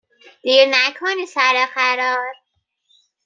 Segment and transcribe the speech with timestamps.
[0.43, 2.35] دیر نکنی سر قرار